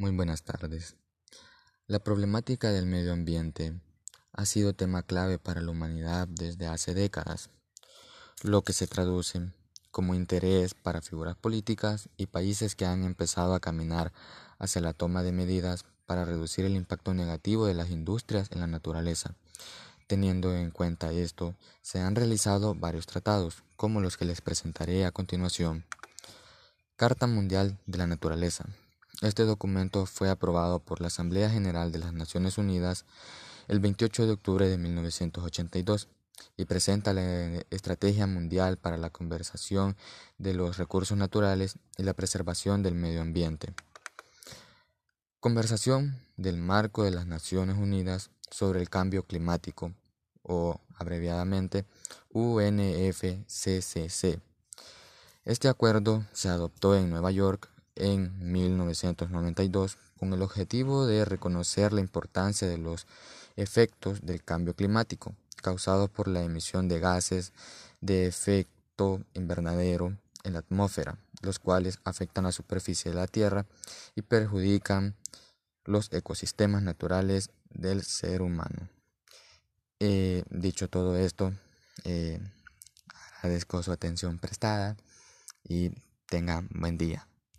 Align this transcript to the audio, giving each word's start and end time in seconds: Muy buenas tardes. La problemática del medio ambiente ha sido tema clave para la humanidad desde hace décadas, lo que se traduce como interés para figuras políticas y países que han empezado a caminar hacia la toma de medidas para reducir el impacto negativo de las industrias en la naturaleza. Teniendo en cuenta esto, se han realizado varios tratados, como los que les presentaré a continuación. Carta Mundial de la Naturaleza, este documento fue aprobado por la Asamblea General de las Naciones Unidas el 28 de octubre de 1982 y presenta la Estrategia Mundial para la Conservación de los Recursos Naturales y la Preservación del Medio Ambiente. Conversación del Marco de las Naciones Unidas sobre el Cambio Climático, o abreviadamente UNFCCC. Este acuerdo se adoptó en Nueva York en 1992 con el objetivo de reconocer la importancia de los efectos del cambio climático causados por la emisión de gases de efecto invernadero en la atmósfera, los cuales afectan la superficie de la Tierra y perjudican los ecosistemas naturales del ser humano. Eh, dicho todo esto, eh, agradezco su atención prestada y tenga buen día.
Muy 0.00 0.12
buenas 0.12 0.44
tardes. 0.44 0.96
La 1.86 1.98
problemática 1.98 2.72
del 2.72 2.86
medio 2.86 3.12
ambiente 3.12 3.78
ha 4.32 4.46
sido 4.46 4.72
tema 4.72 5.02
clave 5.02 5.38
para 5.38 5.60
la 5.60 5.70
humanidad 5.70 6.26
desde 6.26 6.68
hace 6.68 6.94
décadas, 6.94 7.50
lo 8.42 8.62
que 8.62 8.72
se 8.72 8.86
traduce 8.86 9.52
como 9.90 10.14
interés 10.14 10.72
para 10.72 11.02
figuras 11.02 11.36
políticas 11.36 12.08
y 12.16 12.28
países 12.28 12.76
que 12.76 12.86
han 12.86 13.04
empezado 13.04 13.52
a 13.52 13.60
caminar 13.60 14.10
hacia 14.58 14.80
la 14.80 14.94
toma 14.94 15.22
de 15.22 15.32
medidas 15.32 15.84
para 16.06 16.24
reducir 16.24 16.64
el 16.64 16.76
impacto 16.76 17.12
negativo 17.12 17.66
de 17.66 17.74
las 17.74 17.90
industrias 17.90 18.48
en 18.52 18.60
la 18.60 18.66
naturaleza. 18.66 19.34
Teniendo 20.06 20.56
en 20.56 20.70
cuenta 20.70 21.12
esto, 21.12 21.56
se 21.82 22.00
han 22.00 22.14
realizado 22.14 22.74
varios 22.74 23.04
tratados, 23.04 23.64
como 23.76 24.00
los 24.00 24.16
que 24.16 24.24
les 24.24 24.40
presentaré 24.40 25.04
a 25.04 25.12
continuación. 25.12 25.84
Carta 26.96 27.26
Mundial 27.26 27.78
de 27.84 27.98
la 27.98 28.06
Naturaleza, 28.06 28.64
este 29.20 29.44
documento 29.44 30.06
fue 30.06 30.30
aprobado 30.30 30.78
por 30.80 31.00
la 31.00 31.08
Asamblea 31.08 31.50
General 31.50 31.92
de 31.92 31.98
las 31.98 32.12
Naciones 32.12 32.58
Unidas 32.58 33.04
el 33.68 33.80
28 33.80 34.26
de 34.26 34.32
octubre 34.32 34.68
de 34.68 34.78
1982 34.78 36.08
y 36.56 36.64
presenta 36.64 37.12
la 37.12 37.62
Estrategia 37.70 38.26
Mundial 38.26 38.78
para 38.78 38.96
la 38.96 39.10
Conservación 39.10 39.96
de 40.38 40.54
los 40.54 40.78
Recursos 40.78 41.18
Naturales 41.18 41.76
y 41.98 42.02
la 42.02 42.14
Preservación 42.14 42.82
del 42.82 42.94
Medio 42.94 43.20
Ambiente. 43.20 43.74
Conversación 45.38 46.18
del 46.36 46.56
Marco 46.56 47.04
de 47.04 47.10
las 47.10 47.26
Naciones 47.26 47.76
Unidas 47.76 48.30
sobre 48.50 48.80
el 48.80 48.88
Cambio 48.88 49.24
Climático, 49.24 49.92
o 50.42 50.80
abreviadamente 50.96 51.84
UNFCCC. 52.32 53.60
Este 55.44 55.68
acuerdo 55.68 56.24
se 56.32 56.48
adoptó 56.48 56.96
en 56.96 57.10
Nueva 57.10 57.30
York 57.30 57.70
en 58.00 58.52
1992 58.52 59.98
con 60.18 60.32
el 60.32 60.42
objetivo 60.42 61.06
de 61.06 61.24
reconocer 61.24 61.92
la 61.92 62.00
importancia 62.00 62.66
de 62.66 62.78
los 62.78 63.06
efectos 63.56 64.22
del 64.22 64.42
cambio 64.42 64.74
climático 64.74 65.34
causados 65.60 66.10
por 66.10 66.26
la 66.26 66.42
emisión 66.42 66.88
de 66.88 66.98
gases 66.98 67.52
de 68.00 68.26
efecto 68.26 69.22
invernadero 69.34 70.16
en 70.44 70.54
la 70.54 70.60
atmósfera, 70.60 71.18
los 71.42 71.58
cuales 71.58 71.98
afectan 72.04 72.44
la 72.44 72.52
superficie 72.52 73.10
de 73.10 73.16
la 73.16 73.26
Tierra 73.26 73.66
y 74.14 74.22
perjudican 74.22 75.14
los 75.84 76.12
ecosistemas 76.12 76.82
naturales 76.82 77.50
del 77.68 78.02
ser 78.02 78.42
humano. 78.42 78.88
Eh, 79.98 80.44
dicho 80.48 80.88
todo 80.88 81.16
esto, 81.16 81.52
eh, 82.04 82.40
agradezco 83.36 83.82
su 83.82 83.92
atención 83.92 84.38
prestada 84.38 84.96
y 85.62 85.90
tenga 86.26 86.64
buen 86.70 86.96
día. 86.96 87.29